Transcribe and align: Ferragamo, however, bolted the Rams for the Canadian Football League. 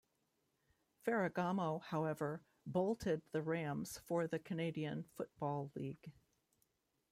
Ferragamo, 1.05 1.83
however, 1.83 2.41
bolted 2.65 3.21
the 3.33 3.43
Rams 3.43 3.99
for 3.99 4.25
the 4.25 4.39
Canadian 4.39 5.03
Football 5.15 5.71
League. 5.75 6.11